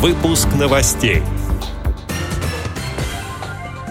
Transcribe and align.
Выпуск 0.00 0.48
новостей. 0.58 1.20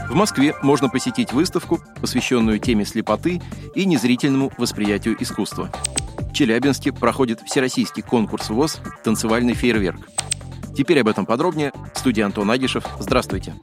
В 0.09 0.15
Москве 0.15 0.55
можно 0.63 0.89
посетить 0.89 1.33
выставку, 1.33 1.81
посвященную 2.01 2.57
теме 2.57 2.83
слепоты 2.83 3.39
и 3.75 3.85
незрительному 3.85 4.51
восприятию 4.57 5.15
искусства. 5.21 5.69
В 6.17 6.33
Челябинске 6.33 6.91
проходит 6.91 7.41
всероссийский 7.41 8.01
конкурс 8.01 8.49
ВОЗ 8.49 8.81
«Танцевальный 9.03 9.53
фейерверк». 9.53 9.99
Теперь 10.75 11.01
об 11.01 11.09
этом 11.09 11.27
подробнее. 11.27 11.71
Студия 11.93 12.25
Антон 12.25 12.49
Агишев. 12.49 12.85
Здравствуйте. 12.99 13.53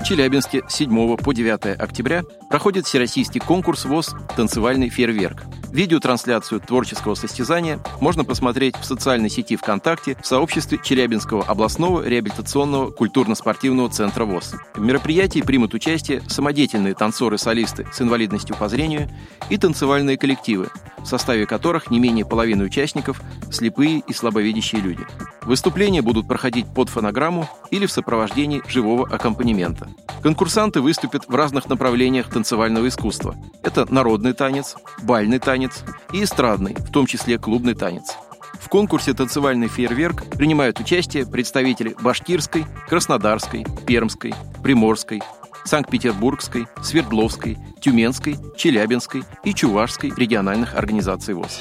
В 0.00 0.04
Челябинске 0.04 0.64
с 0.68 0.74
7 0.74 1.18
по 1.18 1.32
9 1.32 1.80
октября 1.80 2.24
проходит 2.50 2.86
всероссийский 2.86 3.40
конкурс 3.40 3.84
ВОЗ 3.84 4.16
«Танцевальный 4.34 4.88
фейерверк». 4.88 5.44
Видеотрансляцию 5.72 6.60
творческого 6.60 7.14
состязания 7.14 7.80
можно 7.98 8.24
посмотреть 8.24 8.76
в 8.76 8.84
социальной 8.84 9.30
сети 9.30 9.56
ВКонтакте 9.56 10.18
в 10.22 10.26
сообществе 10.26 10.78
Челябинского 10.82 11.44
областного 11.44 12.06
реабилитационного 12.06 12.90
культурно-спортивного 12.90 13.88
центра 13.88 14.26
ВОЗ. 14.26 14.54
В 14.74 14.80
мероприятии 14.80 15.40
примут 15.40 15.72
участие 15.72 16.22
самодеятельные 16.28 16.94
танцоры-солисты 16.94 17.86
с 17.90 18.02
инвалидностью 18.02 18.54
по 18.54 18.68
зрению 18.68 19.08
и 19.48 19.56
танцевальные 19.56 20.18
коллективы, 20.18 20.68
в 21.02 21.06
составе 21.06 21.46
которых 21.46 21.90
не 21.90 21.98
менее 21.98 22.24
половины 22.24 22.64
участников– 22.64 23.20
слепые 23.50 24.02
и 24.06 24.12
слабовидящие 24.12 24.80
люди. 24.80 25.04
Выступления 25.42 26.02
будут 26.02 26.26
проходить 26.26 26.66
под 26.66 26.88
фонограмму 26.88 27.48
или 27.70 27.86
в 27.86 27.92
сопровождении 27.92 28.62
живого 28.68 29.08
аккомпанемента. 29.08 29.88
Конкурсанты 30.22 30.80
выступят 30.80 31.28
в 31.28 31.34
разных 31.34 31.68
направлениях 31.68 32.28
танцевального 32.28 32.88
искусства. 32.88 33.36
Это 33.62 33.92
народный 33.92 34.32
танец, 34.32 34.76
бальный 35.02 35.38
танец 35.38 35.82
и 36.12 36.22
эстрадный, 36.22 36.74
в 36.74 36.90
том 36.90 37.06
числе 37.06 37.38
клубный 37.38 37.74
танец. 37.74 38.16
В 38.60 38.68
конкурсе 38.68 39.12
«Танцевальный 39.12 39.68
фейерверк» 39.68 40.24
принимают 40.36 40.78
участие 40.78 41.26
представители 41.26 41.96
Башкирской, 42.00 42.64
Краснодарской, 42.88 43.66
Пермской, 43.86 44.34
Приморской, 44.62 45.20
Санкт-Петербургской, 45.64 46.66
Свердловской, 46.82 47.58
Тюменской, 47.80 48.36
Челябинской 48.56 49.24
и 49.44 49.54
Чувашской 49.54 50.12
региональных 50.16 50.74
организаций 50.74 51.34
ВОЗ. 51.34 51.58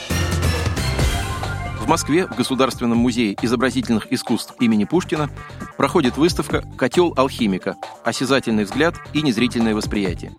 В 1.82 1.88
Москве 1.88 2.28
в 2.28 2.36
Государственном 2.36 3.00
музее 3.00 3.36
изобразительных 3.42 4.14
искусств 4.14 4.54
имени 4.60 4.86
Пушкина 4.86 5.30
проходит 5.78 6.16
выставка 6.16 6.64
«Котел 6.78 7.14
алхимика. 7.18 7.76
Осязательный 8.04 8.66
взгляд 8.66 8.96
и 9.14 9.22
незрительное 9.22 9.74
восприятие». 9.74 10.32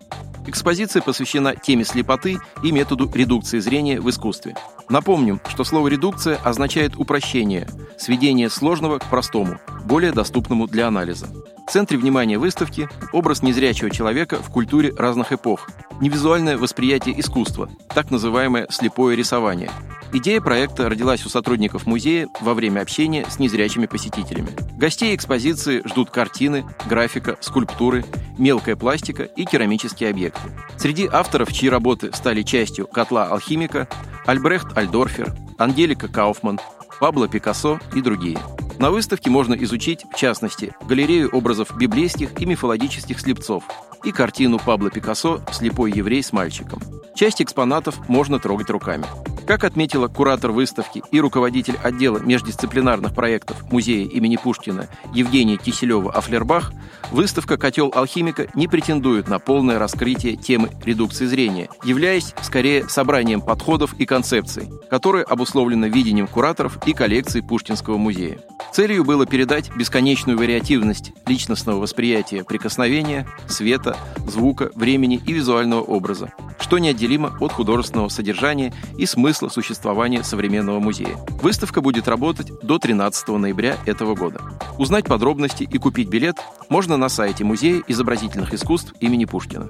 Экспозиция 0.47 1.01
посвящена 1.01 1.55
теме 1.55 1.85
слепоты 1.85 2.37
и 2.63 2.71
методу 2.71 3.09
редукции 3.13 3.59
зрения 3.59 3.99
в 3.99 4.09
искусстве. 4.09 4.55
Напомним, 4.89 5.39
что 5.47 5.63
слово 5.63 5.87
«редукция» 5.87 6.37
означает 6.43 6.95
упрощение, 6.97 7.67
сведение 7.97 8.49
сложного 8.49 8.99
к 8.99 9.09
простому, 9.09 9.59
более 9.85 10.11
доступному 10.11 10.67
для 10.67 10.87
анализа. 10.87 11.27
Центре 11.73 11.97
внимания 11.97 12.37
выставки 12.37 12.87
образ 13.13 13.41
незрячего 13.41 13.89
человека 13.89 14.37
в 14.37 14.51
культуре 14.51 14.93
разных 14.95 15.33
эпох, 15.33 15.67
невизуальное 15.99 16.55
восприятие 16.55 17.19
искусства, 17.19 17.67
так 17.95 18.11
называемое 18.11 18.67
слепое 18.69 19.15
рисование– 19.15 19.71
Идея 20.15 20.41
проекта 20.41 20.87
родилась 20.89 21.25
у 21.25 21.29
сотрудников 21.29 21.87
музея 21.87 22.27
во 22.39 22.53
время 22.53 22.81
общения 22.81 23.25
с 23.27 23.39
незрячими 23.39 23.87
посетителями. 23.87 24.51
Гостей 24.77 25.15
экспозиции 25.15 25.81
ждут 25.87 26.11
картины, 26.11 26.65
графика, 26.85 27.35
скульптуры, 27.39 28.05
мелкая 28.37 28.75
пластика 28.75 29.23
и 29.23 29.43
керамические 29.43 30.11
объекты. 30.11 30.51
Среди 30.77 31.09
авторов, 31.11 31.51
чьи 31.51 31.67
работы 31.67 32.11
стали 32.13 32.43
частью 32.43 32.85
«Котла 32.85 33.25
алхимика» 33.25 33.87
Альбрехт 34.27 34.77
Альдорфер, 34.77 35.33
Ангелика 35.57 36.07
Кауфман, 36.07 36.59
Пабло 36.99 37.27
Пикассо 37.27 37.79
и 37.95 38.01
другие. 38.01 38.37
На 38.83 38.91
выставке 38.91 39.29
можно 39.29 39.53
изучить, 39.53 40.05
в 40.11 40.17
частности, 40.17 40.75
галерею 40.85 41.29
образов 41.29 41.73
библейских 41.77 42.41
и 42.41 42.45
мифологических 42.45 43.17
слепцов 43.17 43.63
и 44.03 44.11
картину 44.11 44.59
Пабло 44.59 44.91
Пикассо 44.91 45.39
«Слепой 45.53 45.93
еврей 45.93 46.21
с 46.21 46.33
мальчиком». 46.33 46.81
Часть 47.15 47.41
экспонатов 47.41 48.09
можно 48.09 48.39
трогать 48.39 48.69
руками. 48.69 49.05
Как 49.47 49.63
отметила 49.63 50.09
куратор 50.09 50.51
выставки 50.51 51.01
и 51.11 51.21
руководитель 51.21 51.77
отдела 51.81 52.17
междисциплинарных 52.17 53.15
проектов 53.15 53.71
музея 53.71 54.05
имени 54.05 54.35
Пушкина 54.35 54.89
Евгения 55.13 55.55
Киселева-Афлербах, 55.55 56.73
выставка 57.09 57.55
«Котел 57.55 57.89
алхимика» 57.95 58.49
не 58.53 58.67
претендует 58.67 59.29
на 59.29 59.39
полное 59.39 59.79
раскрытие 59.79 60.35
темы 60.35 60.71
редукции 60.83 61.25
зрения, 61.25 61.69
являясь 61.85 62.35
скорее 62.41 62.89
собранием 62.89 63.39
подходов 63.39 63.93
и 63.97 64.05
концепций, 64.05 64.67
которые 64.89 65.23
обусловлены 65.23 65.85
видением 65.85 66.27
кураторов 66.27 66.85
и 66.85 66.91
коллекции 66.91 67.39
Пушкинского 67.39 67.95
музея. 67.95 68.41
Целью 68.73 69.03
было 69.03 69.27
передать 69.27 69.69
бесконечную 69.75 70.35
вариативность 70.35 71.11
личностного 71.27 71.79
восприятия 71.79 72.43
прикосновения, 72.43 73.27
света, 73.47 73.95
звука, 74.27 74.71
времени 74.73 75.21
и 75.27 75.31
визуального 75.31 75.81
образа, 75.81 76.33
что 76.59 76.79
неотделимо 76.79 77.37
от 77.39 77.51
художественного 77.51 78.09
содержания 78.09 78.73
и 78.97 79.05
смысла 79.05 79.49
существования 79.49 80.23
современного 80.23 80.79
музея. 80.79 81.15
Выставка 81.43 81.81
будет 81.81 82.07
работать 82.07 82.51
до 82.63 82.79
13 82.79 83.27
ноября 83.27 83.77
этого 83.85 84.15
года. 84.15 84.41
Узнать 84.79 85.05
подробности 85.05 85.69
и 85.71 85.77
купить 85.77 86.09
билет 86.09 86.37
можно 86.69 86.97
на 86.97 87.09
сайте 87.09 87.43
Музея 87.43 87.83
изобразительных 87.87 88.55
искусств 88.55 88.95
имени 88.99 89.25
Пушкина. 89.25 89.69